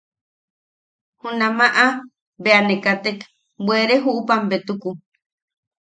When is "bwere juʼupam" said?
3.65-4.41